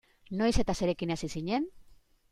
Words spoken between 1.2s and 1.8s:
zinen?